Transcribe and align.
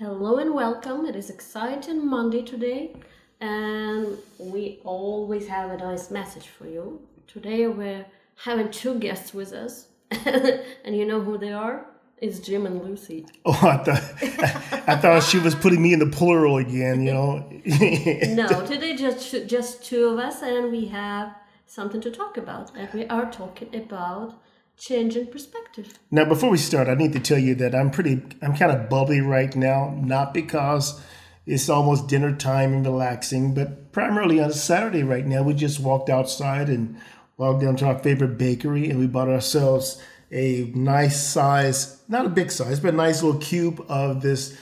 Hello 0.00 0.38
and 0.38 0.54
welcome. 0.54 1.04
It 1.04 1.14
is 1.14 1.28
exciting 1.28 2.08
Monday 2.08 2.40
today, 2.40 2.96
and 3.38 4.16
we 4.38 4.80
always 4.82 5.46
have 5.48 5.70
a 5.72 5.76
nice 5.76 6.10
message 6.10 6.48
for 6.48 6.66
you. 6.66 7.02
Today 7.26 7.66
we're 7.66 8.06
having 8.36 8.70
two 8.70 8.98
guests 8.98 9.34
with 9.34 9.52
us, 9.52 9.88
and 10.10 10.96
you 10.96 11.04
know 11.04 11.20
who 11.20 11.36
they 11.36 11.52
are? 11.52 11.84
It's 12.16 12.38
Jim 12.38 12.64
and 12.64 12.82
Lucy. 12.82 13.26
Oh, 13.44 13.52
I 13.52 13.76
thought 13.84 14.88
I 14.88 14.96
thought 14.96 15.22
she 15.22 15.38
was 15.38 15.54
putting 15.54 15.82
me 15.82 15.92
in 15.92 15.98
the 15.98 16.06
plural 16.06 16.56
again. 16.56 17.02
You 17.02 17.12
know. 17.12 17.50
no, 17.66 18.64
today 18.64 18.96
just 18.96 19.46
just 19.48 19.84
two 19.84 20.06
of 20.06 20.18
us, 20.18 20.40
and 20.40 20.72
we 20.72 20.86
have 20.86 21.34
something 21.66 22.00
to 22.00 22.10
talk 22.10 22.38
about, 22.38 22.74
and 22.74 22.88
we 22.94 23.04
are 23.08 23.30
talking 23.30 23.76
about 23.76 24.32
change 24.80 25.14
in 25.14 25.26
perspective. 25.26 25.98
Now, 26.10 26.24
before 26.24 26.50
we 26.50 26.56
start, 26.56 26.88
I 26.88 26.94
need 26.94 27.12
to 27.12 27.20
tell 27.20 27.38
you 27.38 27.54
that 27.56 27.74
I'm 27.74 27.90
pretty, 27.90 28.22
I'm 28.42 28.56
kind 28.56 28.72
of 28.72 28.88
bubbly 28.88 29.20
right 29.20 29.54
now, 29.54 29.94
not 30.00 30.32
because 30.32 31.00
it's 31.46 31.68
almost 31.68 32.08
dinner 32.08 32.34
time 32.34 32.72
and 32.72 32.84
relaxing, 32.84 33.54
but 33.54 33.92
primarily 33.92 34.40
on 34.40 34.52
Saturday 34.52 35.02
right 35.02 35.26
now. 35.26 35.42
We 35.42 35.54
just 35.54 35.80
walked 35.80 36.08
outside 36.08 36.68
and 36.68 36.98
walked 37.36 37.60
down 37.60 37.76
to 37.76 37.86
our 37.86 37.98
favorite 37.98 38.38
bakery 38.38 38.88
and 38.88 38.98
we 38.98 39.06
bought 39.06 39.28
ourselves 39.28 40.02
a 40.32 40.70
nice 40.74 41.22
size, 41.22 42.00
not 42.08 42.26
a 42.26 42.30
big 42.30 42.50
size, 42.50 42.80
but 42.80 42.94
a 42.94 42.96
nice 42.96 43.22
little 43.22 43.40
cube 43.40 43.84
of 43.88 44.22
this 44.22 44.56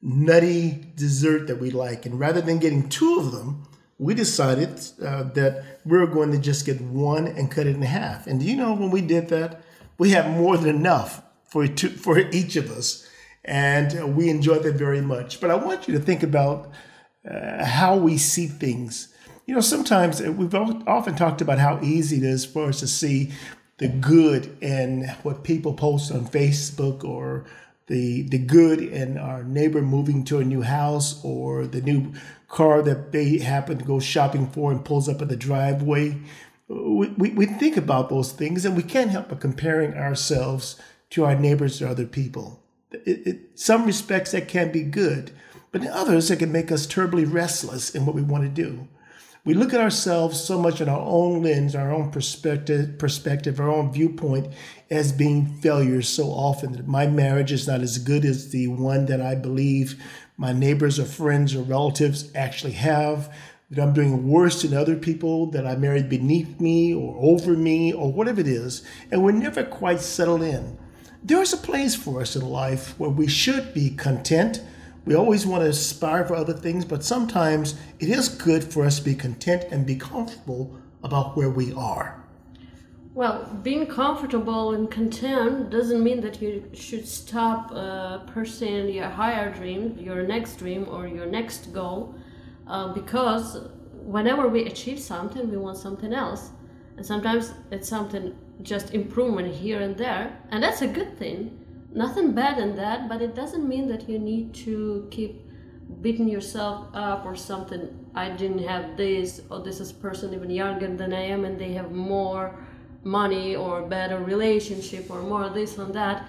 nutty 0.00 0.92
dessert 0.94 1.48
that 1.48 1.58
we 1.58 1.70
like. 1.70 2.06
And 2.06 2.20
rather 2.20 2.40
than 2.40 2.58
getting 2.58 2.88
two 2.88 3.18
of 3.18 3.32
them, 3.32 3.66
we 3.98 4.14
decided 4.14 4.80
uh, 5.02 5.24
that 5.34 5.80
we 5.84 5.98
were 5.98 6.06
going 6.06 6.30
to 6.32 6.38
just 6.38 6.66
get 6.66 6.80
one 6.80 7.26
and 7.26 7.50
cut 7.50 7.66
it 7.66 7.74
in 7.74 7.82
half. 7.82 8.26
And 8.26 8.40
do 8.40 8.46
you 8.46 8.56
know 8.56 8.74
when 8.74 8.90
we 8.90 9.00
did 9.00 9.28
that, 9.28 9.62
we 9.98 10.10
had 10.10 10.30
more 10.30 10.56
than 10.56 10.74
enough 10.74 11.22
for 11.48 11.66
two, 11.66 11.88
for 11.88 12.18
each 12.18 12.56
of 12.56 12.70
us, 12.70 13.08
and 13.44 13.98
uh, 13.98 14.06
we 14.06 14.28
enjoyed 14.28 14.62
that 14.64 14.74
very 14.74 15.00
much. 15.00 15.40
But 15.40 15.50
I 15.50 15.54
want 15.54 15.88
you 15.88 15.94
to 15.94 16.00
think 16.00 16.22
about 16.22 16.70
uh, 17.28 17.64
how 17.64 17.96
we 17.96 18.18
see 18.18 18.46
things. 18.46 19.14
You 19.46 19.54
know, 19.54 19.60
sometimes 19.60 20.20
uh, 20.20 20.32
we've 20.32 20.54
often 20.54 21.14
talked 21.14 21.40
about 21.40 21.58
how 21.58 21.80
easy 21.80 22.18
it 22.18 22.24
is 22.24 22.44
for 22.44 22.68
us 22.68 22.80
to 22.80 22.86
see 22.86 23.32
the 23.78 23.88
good 23.88 24.56
in 24.60 25.04
what 25.22 25.44
people 25.44 25.74
post 25.74 26.10
on 26.10 26.26
Facebook 26.26 27.04
or 27.04 27.46
the 27.86 28.22
the 28.22 28.38
good 28.38 28.80
in 28.80 29.16
our 29.16 29.44
neighbor 29.44 29.80
moving 29.80 30.24
to 30.24 30.38
a 30.38 30.44
new 30.44 30.62
house 30.62 31.22
or 31.24 31.66
the 31.66 31.80
new 31.80 32.12
car 32.48 32.82
that 32.82 33.12
they 33.12 33.38
happen 33.38 33.78
to 33.78 33.84
go 33.84 34.00
shopping 34.00 34.48
for 34.48 34.70
and 34.70 34.84
pulls 34.84 35.08
up 35.08 35.22
at 35.22 35.28
the 35.28 35.36
driveway. 35.36 36.18
We, 36.68 37.08
we, 37.10 37.30
we 37.30 37.46
think 37.46 37.76
about 37.76 38.08
those 38.08 38.32
things 38.32 38.64
and 38.64 38.76
we 38.76 38.82
can't 38.82 39.10
help 39.10 39.28
but 39.28 39.40
comparing 39.40 39.94
ourselves 39.94 40.80
to 41.10 41.24
our 41.24 41.36
neighbors 41.36 41.80
or 41.80 41.88
other 41.88 42.06
people. 42.06 42.62
It, 42.90 43.26
it, 43.26 43.40
some 43.54 43.84
respects 43.84 44.32
that 44.32 44.48
can 44.48 44.72
be 44.72 44.82
good, 44.82 45.30
but 45.70 45.82
in 45.82 45.88
others 45.88 46.30
it 46.30 46.38
can 46.38 46.50
make 46.50 46.72
us 46.72 46.86
terribly 46.86 47.24
restless 47.24 47.94
in 47.94 48.06
what 48.06 48.16
we 48.16 48.22
want 48.22 48.44
to 48.44 48.48
do. 48.48 48.88
We 49.46 49.54
look 49.54 49.72
at 49.72 49.80
ourselves 49.80 50.42
so 50.42 50.60
much 50.60 50.80
in 50.80 50.88
our 50.88 51.00
own 51.00 51.44
lens, 51.44 51.76
our 51.76 51.92
own 51.92 52.10
perspective, 52.10 52.98
perspective, 52.98 53.60
our 53.60 53.70
own 53.70 53.92
viewpoint 53.92 54.52
as 54.90 55.12
being 55.12 55.46
failures 55.60 56.08
so 56.08 56.24
often 56.24 56.72
that 56.72 56.88
my 56.88 57.06
marriage 57.06 57.52
is 57.52 57.68
not 57.68 57.80
as 57.80 57.98
good 57.98 58.24
as 58.24 58.50
the 58.50 58.66
one 58.66 59.06
that 59.06 59.20
I 59.20 59.36
believe 59.36 60.02
my 60.36 60.52
neighbors 60.52 60.98
or 60.98 61.04
friends 61.04 61.54
or 61.54 61.62
relatives 61.62 62.28
actually 62.34 62.72
have, 62.72 63.32
that 63.70 63.80
I'm 63.80 63.92
doing 63.92 64.28
worse 64.28 64.62
than 64.62 64.74
other 64.74 64.96
people, 64.96 65.46
that 65.52 65.64
I 65.64 65.76
married 65.76 66.08
beneath 66.08 66.60
me 66.60 66.92
or 66.92 67.16
over 67.20 67.52
me 67.52 67.92
or 67.92 68.12
whatever 68.12 68.40
it 68.40 68.48
is, 68.48 68.82
and 69.12 69.22
we're 69.22 69.30
never 69.30 69.62
quite 69.62 70.00
settled 70.00 70.42
in. 70.42 70.76
There's 71.22 71.52
a 71.52 71.58
place 71.58 71.94
for 71.94 72.20
us 72.20 72.34
in 72.34 72.44
life 72.44 72.98
where 72.98 73.10
we 73.10 73.28
should 73.28 73.72
be 73.72 73.90
content 73.90 74.60
we 75.06 75.14
always 75.14 75.46
want 75.46 75.62
to 75.62 75.68
aspire 75.68 76.24
for 76.26 76.34
other 76.34 76.52
things, 76.52 76.84
but 76.84 77.04
sometimes 77.04 77.76
it 78.00 78.08
is 78.08 78.28
good 78.28 78.64
for 78.64 78.84
us 78.84 78.98
to 78.98 79.04
be 79.04 79.14
content 79.14 79.64
and 79.70 79.86
be 79.86 79.94
comfortable 79.94 80.76
about 81.04 81.36
where 81.36 81.48
we 81.48 81.72
are. 81.72 82.24
Well, 83.14 83.44
being 83.62 83.86
comfortable 83.86 84.74
and 84.74 84.90
content 84.90 85.70
doesn't 85.70 86.02
mean 86.02 86.20
that 86.22 86.42
you 86.42 86.68
should 86.74 87.06
stop 87.06 87.70
uh, 87.72 88.18
pursuing 88.26 88.92
your 88.92 89.08
higher 89.08 89.54
dream, 89.54 89.96
your 89.98 90.22
next 90.24 90.56
dream, 90.56 90.86
or 90.90 91.06
your 91.06 91.24
next 91.24 91.72
goal, 91.72 92.16
uh, 92.66 92.92
because 92.92 93.68
whenever 93.92 94.48
we 94.48 94.66
achieve 94.66 94.98
something, 94.98 95.48
we 95.48 95.56
want 95.56 95.78
something 95.78 96.12
else. 96.12 96.50
And 96.96 97.06
sometimes 97.06 97.52
it's 97.70 97.88
something 97.88 98.36
just 98.62 98.92
improvement 98.92 99.54
here 99.54 99.80
and 99.80 99.96
there, 99.96 100.36
and 100.50 100.62
that's 100.62 100.82
a 100.82 100.88
good 100.88 101.16
thing 101.16 101.65
nothing 101.96 102.32
bad 102.32 102.58
in 102.58 102.76
that, 102.76 103.08
but 103.08 103.22
it 103.22 103.34
doesn't 103.34 103.66
mean 103.66 103.88
that 103.88 104.08
you 104.08 104.18
need 104.18 104.54
to 104.66 105.08
keep 105.10 105.42
beating 106.02 106.28
yourself 106.28 106.88
up 106.94 107.24
or 107.24 107.34
something. 107.34 108.06
I 108.14 108.30
didn't 108.30 108.64
have 108.64 108.96
this, 108.96 109.40
or 109.50 109.60
this 109.60 109.80
is 109.80 109.92
person 109.92 110.34
even 110.34 110.50
younger 110.50 110.94
than 110.94 111.12
I 111.12 111.22
am, 111.22 111.44
and 111.44 111.58
they 111.58 111.72
have 111.72 111.90
more 111.90 112.58
money 113.02 113.56
or 113.56 113.82
better 113.82 114.18
relationship 114.18 115.10
or 115.10 115.22
more 115.22 115.48
this 115.48 115.78
and 115.78 115.94
that. 115.94 116.28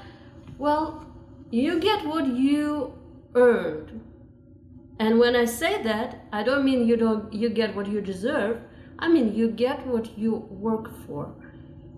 Well, 0.57 1.05
you 1.51 1.79
get 1.79 2.05
what 2.05 2.27
you 2.27 2.93
earned. 3.35 4.01
And 4.99 5.19
when 5.19 5.35
I 5.35 5.45
say 5.45 5.83
that, 5.83 6.25
I 6.31 6.43
don't 6.43 6.65
mean 6.65 6.87
you 6.87 6.97
don't 6.97 7.31
you 7.31 7.49
get 7.49 7.75
what 7.75 7.87
you 7.87 8.01
deserve. 8.01 8.61
I 8.99 9.07
mean 9.07 9.35
you 9.35 9.49
get 9.49 9.85
what 9.85 10.17
you 10.17 10.35
work 10.49 10.91
for. 11.05 11.33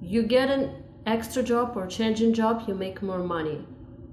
You 0.01 0.23
get 0.23 0.49
an 0.49 0.83
extra 1.09 1.41
job 1.43 1.75
or 1.75 1.87
changing 1.87 2.33
job, 2.33 2.63
you 2.67 2.75
make 2.75 3.01
more 3.01 3.23
money. 3.23 3.65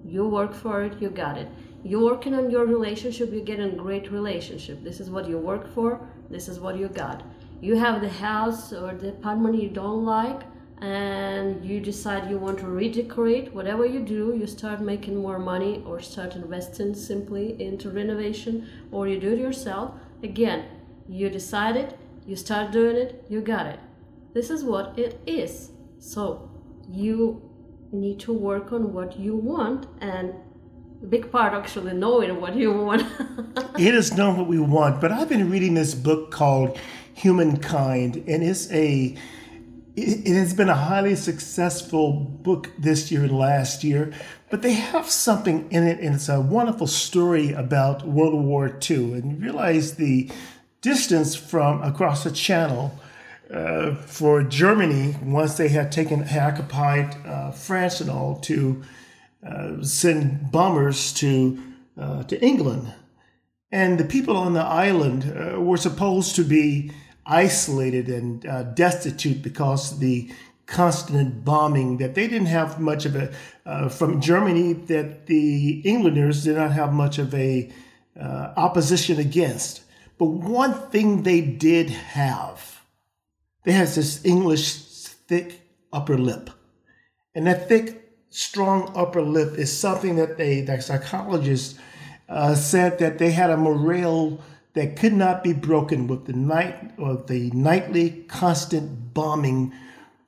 You 0.05 0.27
work 0.27 0.55
for 0.55 0.83
it, 0.83 1.01
you 1.01 1.11
got 1.11 1.37
it. 1.37 1.49
You're 1.83 2.05
working 2.05 2.35
on 2.35 2.51
your 2.51 2.67
relationship, 2.67 3.33
you 3.33 3.41
get 3.41 3.61
a 3.61 3.69
great 3.69 4.11
relationship. 4.11 4.83
This 4.83 4.99
is 5.01 5.11
what 5.11 5.29
you 5.29 5.39
work 5.39 5.73
for, 5.75 6.01
this 6.31 6.49
is 6.49 6.59
what 6.59 6.77
you 6.77 6.89
got. 6.89 7.23
You 7.61 7.77
have 7.77 8.01
the 8.01 8.09
house 8.09 8.73
or 8.73 8.95
the 8.95 9.11
apartment 9.11 9.63
you 9.63 9.69
don't 9.69 10.05
like, 10.05 10.43
and 10.81 11.65
you 11.65 11.81
decide 11.81 12.31
you 12.31 12.39
want 12.39 12.59
to 12.59 12.67
redecorate. 12.67 13.55
Whatever 13.55 13.87
you 13.87 14.01
do, 14.01 14.35
you 14.39 14.47
start 14.47 14.81
making 14.81 15.17
more 15.17 15.39
money 15.39 15.83
or 15.87 16.01
start 16.01 16.35
investing 16.35 16.95
simply 16.95 17.61
into 17.63 17.91
renovation, 17.91 18.69
or 18.91 19.09
you 19.09 19.19
do 19.19 19.33
it 19.33 19.39
yourself. 19.39 19.95
Again, 20.23 20.65
you 21.09 21.31
decide 21.31 21.77
it, 21.77 21.99
you 22.27 22.37
start 22.37 22.73
doing 22.73 22.97
it, 22.97 23.25
you 23.29 23.41
got 23.41 23.67
it. 23.67 23.81
This 24.35 24.51
is 24.51 24.65
what 24.65 24.99
it 24.99 25.21
is. 25.27 25.71
So, 25.99 26.51
you 26.91 27.43
need 27.93 28.21
to 28.21 28.33
work 28.33 28.73
on 28.73 28.93
what 28.93 29.19
you 29.19 29.37
want 29.37 29.87
and 30.01 30.35
a 31.03 31.07
big 31.07 31.31
part 31.31 31.53
actually 31.53 31.93
knowing 31.93 32.41
what 32.41 32.57
you 32.57 32.73
want. 32.73 33.05
It 33.79 33.95
is 33.95 34.15
knowing 34.17 34.39
what 34.39 34.47
we 34.47 34.59
want 34.59 35.01
but 35.03 35.13
i've 35.13 35.29
been 35.29 35.51
reading 35.51 35.75
this 35.75 35.95
book 35.95 36.31
called 36.31 36.79
humankind 37.13 38.17
and 38.27 38.43
it's 38.43 38.71
a 38.73 39.15
it, 39.97 40.27
has 40.27 40.53
been 40.53 40.69
a 40.69 40.75
highly 40.75 41.17
successful 41.17 42.13
book 42.13 42.71
this 42.79 43.11
year 43.11 43.25
and 43.25 43.39
last 43.39 43.85
year 43.85 44.13
but 44.51 44.63
they 44.63 44.73
have 44.73 45.09
something 45.11 45.71
in 45.71 45.87
it 45.87 45.99
and 46.01 46.15
it's 46.15 46.29
a 46.29 46.41
wonderful 46.41 46.87
story 46.87 47.53
about 47.53 48.07
world 48.07 48.35
war 48.45 48.79
ii 48.91 49.13
and 49.15 49.33
you 49.33 49.37
realize 49.39 49.95
the 49.97 50.31
distance 50.81 51.35
from 51.35 51.83
across 51.83 52.25
the 52.25 52.31
channel 52.31 52.99
uh, 53.51 53.95
for 53.95 54.43
Germany, 54.43 55.17
once 55.23 55.57
they 55.57 55.69
had 55.69 55.93
taken 55.93 56.27
occupied 56.29 57.17
uh, 57.25 57.53
France 57.53 58.01
and 58.01 58.11
all, 58.11 58.37
to 58.41 58.83
uh, 59.47 59.83
send 59.83 60.51
bombers 60.51 61.13
to 61.13 61.59
uh, 61.97 62.25
to 62.25 62.43
England, 62.45 62.93
and 63.71 63.99
the 63.99 64.05
people 64.05 64.37
on 64.37 64.55
the 64.55 64.61
island 64.61 65.25
uh, 65.25 65.61
were 65.61 65.77
supposed 65.77 66.35
to 66.37 66.43
be 66.43 66.91
isolated 67.25 68.09
and 68.09 68.43
destitute 68.75 69.43
because 69.43 69.99
the 69.99 70.31
constant 70.67 71.45
bombing 71.45 71.97
that 71.99 72.15
they 72.15 72.27
didn't 72.27 72.47
have 72.47 72.81
much 72.81 73.05
of 73.05 73.15
a 73.17 73.89
from 73.89 74.21
Germany 74.21 74.73
that 74.73 75.27
the 75.27 75.81
Englanders 75.81 76.45
did 76.45 76.57
not 76.57 76.73
have 76.73 76.93
much 76.93 77.19
of 77.19 77.33
a 77.35 77.71
opposition 78.57 79.19
against. 79.19 79.83
But 80.19 80.27
one 80.27 80.75
thing 80.91 81.23
they 81.23 81.41
did 81.41 81.91
have 81.91 82.66
they 83.67 83.73
has 83.73 83.97
this 83.97 84.25
English 84.25 84.75
thick 85.27 85.61
upper 85.93 86.17
lip. 86.17 86.51
And 87.35 87.49
that 87.49 87.69
thick, 87.69 88.13
strong 88.31 88.93
upper 88.95 89.21
lip 89.21 89.59
is 89.59 89.77
something 89.77 90.15
that 90.17 90.39
they, 90.39 90.61
that 90.61 90.85
psychologists 90.85 91.77
uh, 92.29 92.55
said 92.55 93.01
that 93.01 93.19
they 93.19 93.33
had 93.33 93.51
a 93.51 93.57
morale 93.57 94.41
that 94.75 94.95
could 94.95 95.15
not 95.15 95.43
be 95.43 95.53
broken 95.53 96.07
with 96.07 96.27
the 96.27 96.33
night 96.33 96.93
or 96.97 97.17
the 97.17 97.51
nightly 97.51 98.25
constant 98.29 99.13
bombing 99.13 99.73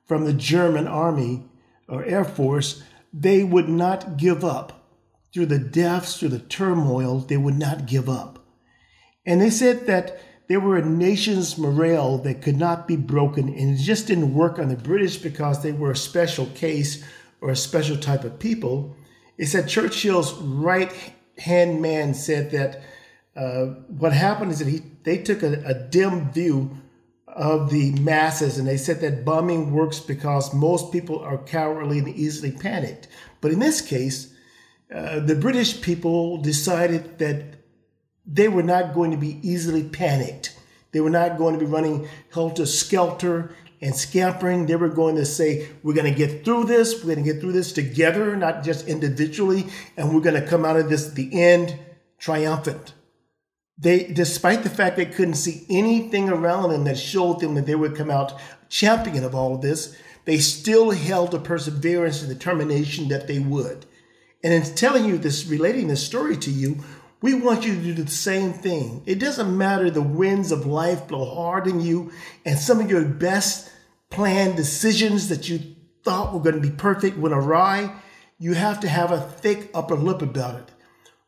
from 0.05 0.25
the 0.25 0.33
German 0.33 0.85
army 0.85 1.45
or 1.87 2.03
air 2.03 2.25
force. 2.25 2.83
They 3.13 3.45
would 3.45 3.69
not 3.69 4.17
give 4.17 4.43
up 4.43 4.85
through 5.33 5.45
the 5.45 5.59
deaths, 5.59 6.19
through 6.19 6.29
the 6.29 6.39
turmoil. 6.39 7.19
They 7.19 7.37
would 7.37 7.57
not 7.57 7.85
give 7.85 8.09
up. 8.09 8.45
And 9.25 9.39
they 9.39 9.49
said 9.49 9.87
that 9.87 10.19
they 10.49 10.57
were 10.57 10.77
a 10.77 10.85
nation's 10.85 11.59
morale 11.59 12.17
that 12.17 12.41
could 12.41 12.57
not 12.57 12.87
be 12.87 12.95
broken, 12.95 13.47
and 13.49 13.75
it 13.75 13.81
just 13.81 14.07
didn't 14.07 14.33
work 14.33 14.57
on 14.57 14.67
the 14.67 14.75
British 14.75 15.17
because 15.17 15.61
they 15.61 15.71
were 15.71 15.91
a 15.91 15.95
special 15.95 16.47
case 16.47 17.03
or 17.39 17.51
a 17.51 17.55
special 17.55 17.95
type 17.95 18.23
of 18.23 18.39
people. 18.39 18.95
It's 19.37 19.53
that 19.53 19.67
Churchill's 19.67 20.33
right 20.41 20.91
hand 21.37 21.83
man 21.83 22.15
said 22.15 22.49
that 22.51 22.81
uh, 23.35 23.75
what 23.87 24.11
happened 24.11 24.51
is 24.51 24.59
that 24.59 24.67
he 24.67 24.81
they 25.03 25.19
took 25.19 25.43
a, 25.43 25.63
a 25.65 25.73
dim 25.73 26.31
view 26.31 26.75
of 27.27 27.69
the 27.69 27.91
masses 28.01 28.57
and 28.57 28.67
they 28.67 28.75
said 28.75 28.99
that 29.01 29.23
bombing 29.23 29.71
works 29.71 29.99
because 29.99 30.53
most 30.53 30.91
people 30.91 31.19
are 31.19 31.37
cowardly 31.37 31.99
and 31.99 32.09
easily 32.09 32.51
panicked. 32.51 33.07
But 33.39 33.51
in 33.51 33.59
this 33.59 33.81
case, 33.81 34.33
uh, 34.93 35.19
the 35.19 35.35
British 35.35 35.79
people 35.79 36.41
decided 36.41 37.19
that 37.19 37.58
they 38.31 38.47
were 38.47 38.63
not 38.63 38.93
going 38.93 39.11
to 39.11 39.17
be 39.17 39.39
easily 39.41 39.83
panicked. 39.83 40.55
They 40.91 41.01
were 41.01 41.09
not 41.09 41.37
going 41.37 41.53
to 41.57 41.59
be 41.59 41.69
running 41.69 42.07
helter 42.31 42.65
skelter 42.65 43.51
and 43.81 43.95
scampering. 43.95 44.65
They 44.65 44.75
were 44.75 44.89
going 44.89 45.15
to 45.15 45.25
say, 45.25 45.69
We're 45.83 45.93
going 45.93 46.11
to 46.11 46.17
get 46.17 46.45
through 46.45 46.65
this. 46.65 46.95
We're 47.03 47.15
going 47.15 47.25
to 47.25 47.33
get 47.33 47.41
through 47.41 47.53
this 47.53 47.73
together, 47.73 48.35
not 48.35 48.63
just 48.63 48.87
individually. 48.87 49.67
And 49.97 50.13
we're 50.13 50.21
going 50.21 50.39
to 50.39 50.47
come 50.47 50.65
out 50.65 50.77
of 50.77 50.89
this 50.89 51.09
at 51.09 51.15
the 51.15 51.41
end 51.41 51.77
triumphant. 52.17 52.93
They, 53.77 54.03
despite 54.03 54.63
the 54.63 54.69
fact 54.69 54.97
they 54.97 55.05
couldn't 55.05 55.35
see 55.35 55.65
anything 55.69 56.29
around 56.29 56.71
them 56.71 56.83
that 56.83 56.97
showed 56.97 57.39
them 57.39 57.55
that 57.55 57.65
they 57.65 57.75
would 57.75 57.95
come 57.95 58.11
out 58.11 58.39
champion 58.67 59.23
of 59.23 59.33
all 59.33 59.55
of 59.55 59.61
this, 59.61 59.95
they 60.25 60.37
still 60.37 60.91
held 60.91 61.33
a 61.33 61.39
perseverance 61.39 62.21
and 62.21 62.29
determination 62.29 63.07
that 63.07 63.27
they 63.27 63.39
would. 63.39 63.85
And 64.43 64.53
in 64.53 64.63
telling 64.75 65.05
you 65.05 65.17
this, 65.17 65.45
relating 65.45 65.87
this 65.87 66.05
story 66.05 66.37
to 66.37 66.51
you, 66.51 66.83
we 67.21 67.33
want 67.33 67.65
you 67.65 67.75
to 67.75 67.81
do 67.81 67.93
the 67.93 68.09
same 68.09 68.53
thing. 68.53 69.03
It 69.05 69.19
doesn't 69.19 69.57
matter 69.57 69.89
the 69.89 70.01
winds 70.01 70.51
of 70.51 70.65
life 70.65 71.07
blow 71.07 71.33
hard 71.35 71.67
in 71.67 71.81
you, 71.81 72.11
and 72.45 72.57
some 72.57 72.79
of 72.79 72.89
your 72.89 73.03
best 73.03 73.71
planned 74.09 74.55
decisions 74.55 75.29
that 75.29 75.49
you 75.49 75.75
thought 76.03 76.33
were 76.33 76.39
going 76.39 76.55
to 76.55 76.61
be 76.61 76.75
perfect 76.75 77.17
went 77.17 77.35
awry. 77.35 77.93
You 78.37 78.53
have 78.53 78.79
to 78.81 78.87
have 78.89 79.11
a 79.11 79.19
thick 79.19 79.69
upper 79.73 79.95
lip 79.95 80.21
about 80.21 80.55
it. 80.61 80.71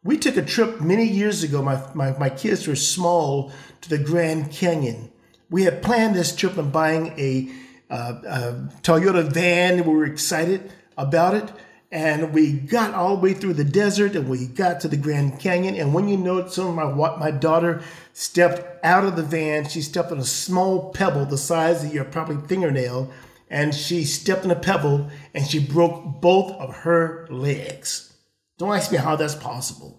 We 0.03 0.17
took 0.17 0.37
a 0.37 0.41
trip 0.41 0.79
many 0.81 1.05
years 1.05 1.43
ago. 1.43 1.61
My, 1.61 1.83
my, 1.93 2.17
my 2.17 2.29
kids 2.29 2.67
were 2.67 2.75
small 2.75 3.51
to 3.81 3.89
the 3.89 3.97
Grand 3.97 4.51
Canyon. 4.51 5.11
We 5.49 5.63
had 5.63 5.83
planned 5.83 6.15
this 6.15 6.33
trip 6.33 6.57
and 6.57 6.71
buying 6.71 7.07
a, 7.19 7.51
uh, 7.93 8.21
a 8.25 8.69
Toyota 8.81 9.31
van. 9.31 9.83
We 9.83 9.93
were 9.93 10.05
excited 10.05 10.71
about 10.97 11.35
it 11.35 11.51
and 11.91 12.33
we 12.33 12.53
got 12.53 12.93
all 12.93 13.17
the 13.17 13.21
way 13.21 13.33
through 13.33 13.53
the 13.53 13.65
desert 13.65 14.15
and 14.15 14.29
we 14.29 14.47
got 14.47 14.79
to 14.79 14.87
the 14.87 14.95
Grand 14.95 15.39
Canyon. 15.39 15.75
And 15.75 15.93
when 15.93 16.07
you 16.07 16.17
know 16.17 16.37
it, 16.37 16.51
so 16.51 16.71
my 16.71 16.85
my 17.17 17.31
daughter 17.31 17.81
stepped 18.13 18.83
out 18.85 19.03
of 19.03 19.15
the 19.15 19.23
van. 19.23 19.67
She 19.67 19.81
stepped 19.81 20.11
on 20.11 20.19
a 20.19 20.23
small 20.23 20.91
pebble 20.93 21.25
the 21.25 21.37
size 21.37 21.83
of 21.83 21.93
your 21.93 22.05
probably 22.05 22.47
fingernail, 22.47 23.11
and 23.49 23.75
she 23.75 24.05
stepped 24.05 24.45
on 24.45 24.51
a 24.51 24.55
pebble 24.55 25.09
and 25.33 25.45
she 25.45 25.59
broke 25.59 26.21
both 26.21 26.53
of 26.53 26.73
her 26.77 27.27
legs. 27.29 28.13
Don't 28.57 28.75
ask 28.75 28.91
me 28.91 28.97
how 28.97 29.15
that's 29.15 29.35
possible. 29.35 29.97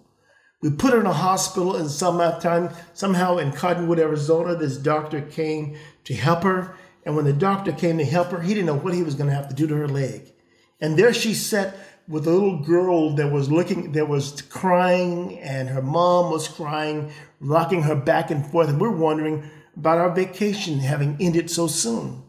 We 0.63 0.69
put 0.69 0.93
her 0.93 1.01
in 1.01 1.05
a 1.05 1.11
hospital, 1.11 1.75
and 1.75 1.91
sometime, 1.91 2.69
somehow 2.93 3.37
in 3.37 3.51
Cottonwood, 3.51 3.99
Arizona, 3.99 4.55
this 4.55 4.77
doctor 4.77 5.19
came 5.19 5.75
to 6.05 6.13
help 6.13 6.43
her. 6.43 6.77
And 7.05 7.17
when 7.17 7.25
the 7.25 7.33
doctor 7.33 7.73
came 7.73 7.97
to 7.97 8.05
help 8.05 8.29
her, 8.29 8.39
he 8.39 8.53
didn't 8.53 8.67
know 8.67 8.77
what 8.77 8.93
he 8.93 9.03
was 9.03 9.15
going 9.15 9.29
to 9.29 9.35
have 9.35 9.49
to 9.49 9.55
do 9.55 9.67
to 9.67 9.75
her 9.75 9.89
leg. 9.89 10.33
And 10.83 10.97
there 10.97 11.13
she 11.13 11.33
sat 11.33 11.77
with 12.09 12.27
a 12.27 12.29
little 12.29 12.59
girl 12.59 13.15
that 13.15 13.31
was 13.31 13.49
looking, 13.49 13.93
that 13.93 14.09
was 14.09 14.41
crying, 14.41 15.39
and 15.39 15.69
her 15.69 15.81
mom 15.81 16.29
was 16.29 16.49
crying, 16.49 17.09
rocking 17.39 17.83
her 17.83 17.95
back 17.95 18.29
and 18.29 18.45
forth. 18.45 18.67
And 18.67 18.81
we're 18.81 18.91
wondering 18.91 19.49
about 19.77 19.97
our 19.97 20.13
vacation 20.13 20.79
having 20.79 21.15
ended 21.21 21.49
so 21.49 21.67
soon. 21.67 22.23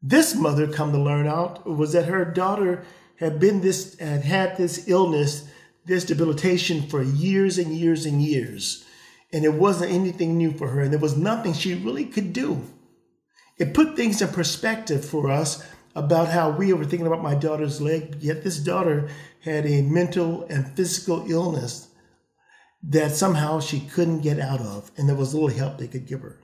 This 0.00 0.36
mother, 0.36 0.68
come 0.68 0.92
to 0.92 0.98
learn 0.98 1.26
out, 1.26 1.66
was 1.66 1.94
that 1.94 2.04
her 2.04 2.24
daughter 2.24 2.84
had 3.16 3.40
been 3.40 3.60
this, 3.60 3.98
had 3.98 4.22
had 4.22 4.56
this 4.56 4.86
illness, 4.86 5.48
this 5.84 6.04
debilitation 6.04 6.82
for 6.82 7.02
years 7.02 7.58
and 7.58 7.76
years 7.76 8.06
and 8.06 8.22
years. 8.22 8.84
And 9.32 9.44
it 9.44 9.54
wasn't 9.54 9.90
anything 9.90 10.38
new 10.38 10.52
for 10.52 10.68
her, 10.68 10.82
and 10.82 10.92
there 10.92 11.00
was 11.00 11.16
nothing 11.16 11.54
she 11.54 11.74
really 11.74 12.04
could 12.04 12.32
do. 12.32 12.62
It 13.58 13.74
put 13.74 13.96
things 13.96 14.22
in 14.22 14.28
perspective 14.28 15.04
for 15.04 15.28
us 15.28 15.66
about 15.94 16.28
how 16.28 16.50
we 16.50 16.72
were 16.72 16.84
thinking 16.84 17.06
about 17.06 17.22
my 17.22 17.34
daughter's 17.34 17.80
leg, 17.80 18.16
yet 18.20 18.42
this 18.42 18.58
daughter 18.58 19.08
had 19.42 19.66
a 19.66 19.82
mental 19.82 20.44
and 20.44 20.74
physical 20.76 21.30
illness 21.30 21.88
that 22.82 23.12
somehow 23.12 23.60
she 23.60 23.80
couldn't 23.80 24.20
get 24.20 24.38
out 24.38 24.60
of, 24.60 24.90
and 24.96 25.08
there 25.08 25.16
was 25.16 25.32
little 25.32 25.48
help 25.48 25.78
they 25.78 25.88
could 25.88 26.06
give 26.06 26.20
her. 26.20 26.40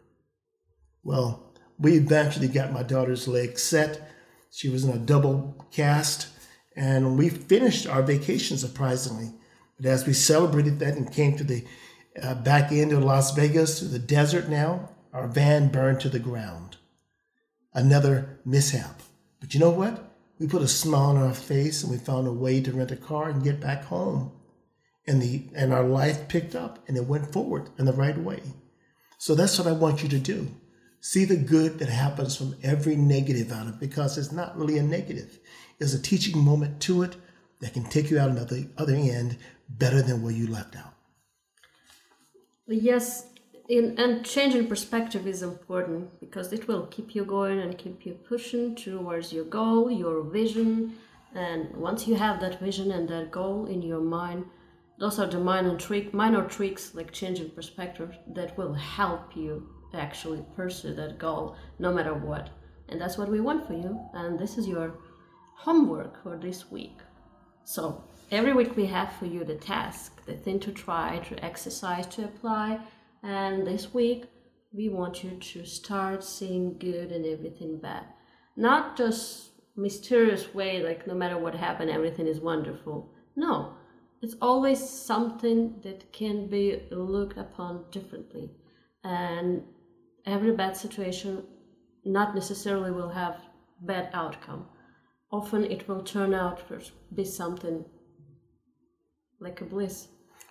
Well, 1.02 1.52
we 1.79 1.97
eventually 1.97 2.49
got 2.49 2.73
my 2.73 2.82
daughter's 2.82 3.26
leg 3.26 3.58
set. 3.58 4.11
She 4.50 4.69
was 4.69 4.85
in 4.85 4.91
a 4.91 4.99
double 4.99 5.67
cast, 5.70 6.29
and 6.76 7.19
we 7.19 7.29
finished 7.29 7.87
our 7.87 8.03
vacation 8.03 8.56
surprisingly. 8.56 9.32
But 9.76 9.87
as 9.87 10.06
we 10.06 10.12
celebrated 10.12 10.79
that 10.79 10.96
and 10.96 11.12
came 11.12 11.37
to 11.37 11.44
the 11.44 11.64
uh, 12.23 12.35
back 12.35 12.70
end 12.70 12.93
of 12.93 13.03
Las 13.03 13.35
Vegas, 13.35 13.79
to 13.79 13.87
the 13.87 13.99
desert 13.99 14.49
now, 14.49 14.91
our 15.12 15.26
van 15.26 15.69
burned 15.69 16.00
to 16.00 16.08
the 16.08 16.19
ground. 16.19 16.76
Another 17.73 18.41
mishap. 18.44 19.03
But 19.41 19.55
you 19.55 19.61
know 19.61 19.71
what? 19.71 20.05
We 20.39 20.47
put 20.47 20.63
a 20.63 20.69
smile 20.69 21.11
on 21.11 21.17
our 21.17 21.35
face 21.35 21.83
and 21.83 21.91
we 21.93 21.99
found 21.99 22.27
a 22.27 22.33
way 22.33 22.61
to 22.61 22.73
rent 22.73 22.91
a 22.91 22.97
car 22.97 23.29
and 23.29 23.43
get 23.43 23.61
back 23.61 23.85
home. 23.85 24.33
And 25.07 25.21
the 25.21 25.43
and 25.55 25.73
our 25.73 25.83
life 25.83 26.29
picked 26.29 26.55
up 26.55 26.79
and 26.87 26.97
it 26.97 27.07
went 27.07 27.33
forward 27.33 27.71
in 27.79 27.85
the 27.85 27.93
right 27.93 28.17
way. 28.17 28.43
So 29.19 29.35
that's 29.35 29.59
what 29.59 29.67
I 29.69 29.73
want 29.73 30.03
you 30.03 30.09
to 30.11 30.19
do. 30.19 30.49
See 31.01 31.25
the 31.25 31.37
good 31.37 31.79
that 31.79 31.89
happens 31.89 32.37
from 32.37 32.55
every 32.63 32.97
negative 32.97 33.51
out 33.51 33.67
of 33.67 33.75
it 33.75 33.81
because 33.81 34.19
it's 34.19 34.33
not 34.33 34.57
really 34.57 34.79
a 34.79 34.83
negative. 34.83 35.39
There's 35.79 35.95
a 35.95 36.03
teaching 36.03 36.39
moment 36.39 36.81
to 36.83 37.03
it 37.03 37.17
that 37.61 37.73
can 37.73 37.85
take 37.85 38.11
you 38.11 38.19
out 38.19 38.31
on 38.31 38.37
the 38.37 38.69
other 38.77 38.95
end 38.95 39.39
better 39.69 40.03
than 40.03 40.23
where 40.23 40.33
you 40.33 40.47
left 40.47 40.77
out. 40.77 40.95
Yes, 42.67 43.27
in, 43.70 43.94
and 43.99 44.25
changing 44.25 44.67
perspective 44.67 45.28
is 45.28 45.43
important 45.43 46.19
because 46.19 46.52
it 46.52 46.67
will 46.67 46.87
keep 46.87 47.14
you 47.14 47.25
going 47.25 47.61
and 47.61 47.78
keep 47.78 48.05
you 48.05 48.14
pushing 48.14 48.75
towards 48.75 49.32
your 49.32 49.44
goal, 49.44 49.88
your 49.88 50.22
vision. 50.25 50.96
And 51.37 51.76
once 51.76 52.08
you 52.08 52.17
have 52.17 52.40
that 52.40 52.58
vision 52.58 52.90
and 52.90 53.08
that 53.08 53.31
goal 53.31 53.67
in 53.67 53.81
your 53.81 54.00
mind, 54.00 54.44
those 54.99 55.20
are 55.20 55.28
the 55.28 55.38
minor 55.38 55.76
trick, 55.76 56.12
minor 56.12 56.44
tricks 56.44 56.96
like 56.96 57.12
changing 57.12 57.50
perspective 57.50 58.19
that 58.34 58.58
will 58.58 58.75
help 58.75 59.37
you 59.37 59.69
actually 59.94 60.44
pursue 60.56 60.93
that 60.94 61.19
goal, 61.19 61.56
no 61.78 61.93
matter 61.93 62.12
what. 62.14 62.50
And 62.88 63.00
that's 63.00 63.17
what 63.17 63.31
we 63.31 63.40
want 63.40 63.69
for 63.69 63.75
you. 63.75 64.00
And 64.14 64.37
this 64.37 64.58
is 64.58 64.67
your 64.67 64.94
homework 65.55 66.20
for 66.25 66.37
this 66.37 66.72
week. 66.72 66.99
So 67.62 68.02
every 68.32 68.52
week 68.52 68.76
we 68.76 68.87
have 68.87 69.12
for 69.12 69.26
you 69.26 69.44
the 69.44 69.55
task, 69.55 70.25
the 70.26 70.34
thing 70.34 70.58
to 70.61 70.72
try, 70.72 71.19
to 71.28 71.44
exercise, 71.44 72.06
to 72.08 72.25
apply 72.25 72.81
and 73.22 73.67
this 73.67 73.93
week, 73.93 74.24
we 74.72 74.89
want 74.89 75.24
you 75.24 75.31
to 75.31 75.65
start 75.65 76.22
seeing 76.22 76.79
good 76.79 77.10
and 77.12 77.27
everything 77.27 77.79
bad. 77.79 78.05
Not 78.56 78.96
just 78.96 79.50
mysterious 79.77 80.55
way, 80.55 80.82
like 80.82 81.06
no 81.06 81.15
matter 81.15 81.39
what 81.39 81.55
happened, 81.55 81.91
everything 81.91 82.27
is 82.27 82.41
wonderful. 82.41 83.12
No, 83.36 83.74
it's 84.22 84.36
always 84.41 84.79
something 84.79 85.81
that 85.82 86.12
can 86.12 86.48
be 86.48 86.82
looked 86.91 87.39
upon 87.39 87.84
differently. 87.91 88.50
And 89.03 89.62
every 90.27 90.53
bad 90.53 90.77
situation 90.77 91.44
not 92.05 92.34
necessarily 92.34 92.91
will 92.91 93.08
have 93.08 93.41
bad 93.82 94.10
outcome. 94.12 94.67
Often 95.32 95.65
it 95.65 95.89
will 95.89 96.03
turn 96.03 96.34
out 96.34 96.69
to 96.69 96.81
be 97.15 97.24
something 97.24 97.84
like 99.41 99.60
a 99.60 99.65
bliss. 99.65 100.08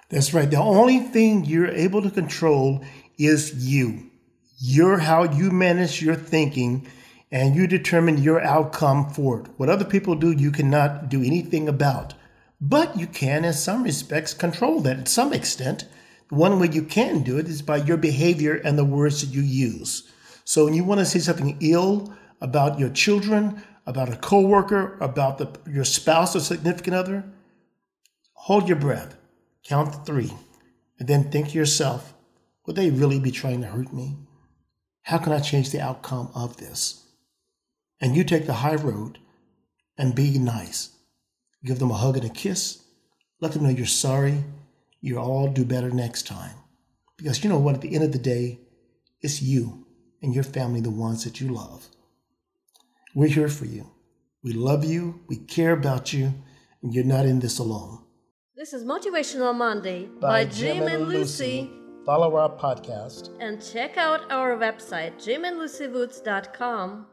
That's 0.09 0.33
right. 0.33 0.49
The 0.49 0.57
only 0.57 0.99
thing 0.99 1.45
you're 1.45 1.67
able 1.67 2.01
to 2.01 2.09
control 2.09 2.83
is 3.17 3.53
you. 3.53 4.09
You're 4.57 4.97
how 4.97 5.23
you 5.23 5.51
manage 5.51 6.01
your 6.01 6.15
thinking 6.15 6.87
and 7.31 7.55
you 7.55 7.67
determine 7.67 8.23
your 8.23 8.41
outcome 8.41 9.11
for 9.11 9.41
it. 9.41 9.47
What 9.57 9.69
other 9.69 9.85
people 9.85 10.15
do, 10.15 10.31
you 10.31 10.51
cannot 10.51 11.09
do 11.09 11.23
anything 11.23 11.69
about. 11.69 12.15
But 12.59 12.97
you 12.97 13.05
can, 13.05 13.45
in 13.45 13.53
some 13.53 13.83
respects, 13.83 14.33
control 14.33 14.81
that 14.81 15.05
to 15.05 15.11
some 15.11 15.31
extent. 15.31 15.85
One 16.29 16.59
way 16.59 16.69
you 16.71 16.83
can 16.83 17.21
do 17.21 17.37
it 17.37 17.47
is 17.47 17.61
by 17.61 17.77
your 17.77 17.97
behavior 17.97 18.55
and 18.55 18.77
the 18.77 18.83
words 18.83 19.21
that 19.21 19.33
you 19.33 19.41
use. 19.41 20.11
So 20.43 20.65
when 20.65 20.73
you 20.73 20.83
want 20.83 20.99
to 20.99 21.05
say 21.05 21.19
something 21.19 21.57
ill 21.61 22.11
about 22.41 22.79
your 22.79 22.89
children, 22.89 23.63
about 23.85 24.11
a 24.11 24.17
coworker, 24.17 24.97
about 24.99 25.37
the, 25.37 25.71
your 25.71 25.85
spouse 25.85 26.35
or 26.35 26.39
significant 26.39 26.95
other, 26.95 27.31
hold 28.33 28.67
your 28.67 28.77
breath 28.77 29.18
Count 29.69 29.93
to 29.93 29.99
three, 29.99 30.33
and 30.97 31.07
then 31.07 31.29
think 31.29 31.49
to 31.49 31.53
yourself, 31.53 32.15
would 32.65 32.75
they 32.75 32.89
really 32.89 33.19
be 33.19 33.29
trying 33.29 33.61
to 33.61 33.67
hurt 33.67 33.93
me? 33.93 34.17
How 35.03 35.19
can 35.19 35.31
I 35.31 35.39
change 35.39 35.69
the 35.69 35.79
outcome 35.79 36.31
of 36.33 36.57
this? 36.57 37.05
And 38.01 38.15
you 38.15 38.23
take 38.23 38.47
the 38.47 38.53
high 38.65 38.75
road 38.75 39.19
and 39.95 40.15
be 40.15 40.39
nice. 40.39 40.89
Give 41.63 41.77
them 41.77 41.91
a 41.91 41.93
hug 41.93 42.17
and 42.17 42.25
a 42.25 42.29
kiss. 42.29 42.83
Let 43.41 43.51
them 43.51 43.61
know 43.61 43.69
you're 43.69 43.85
sorry. 43.85 44.43
You'll 45.01 45.23
all 45.23 45.47
do 45.47 45.63
better 45.63 45.91
next 45.91 46.25
time. 46.25 46.55
Because 47.15 47.43
you 47.43 47.49
know 47.51 47.59
what? 47.59 47.75
At 47.75 47.81
the 47.81 47.93
end 47.93 48.03
of 48.03 48.11
the 48.11 48.17
day, 48.17 48.59
it's 49.21 49.39
you 49.39 49.85
and 50.23 50.33
your 50.33 50.43
family, 50.43 50.81
the 50.81 50.89
ones 50.89 51.25
that 51.25 51.39
you 51.39 51.49
love. 51.49 51.88
We're 53.13 53.27
here 53.27 53.49
for 53.49 53.65
you. 53.65 53.91
We 54.43 54.53
love 54.53 54.83
you. 54.83 55.21
We 55.27 55.38
care 55.38 55.73
about 55.73 56.11
you. 56.11 56.33
And 56.81 56.91
you're 56.91 57.03
not 57.03 57.27
in 57.27 57.39
this 57.39 57.59
alone. 57.59 58.03
This 58.59 58.73
is 58.73 58.83
Motivational 58.83 59.55
Monday 59.55 60.09
by, 60.19 60.43
Jim, 60.43 60.85
and 60.89 61.07
Lucy. 61.07 61.71
Follow 62.05 62.35
our 62.35 62.49
podcast. 62.49 63.29
And 63.39 63.63
check 63.63 63.95
out 63.95 64.29
our 64.29 64.57
website, 64.57 65.13
jimandlucywoods.com. 65.15 67.05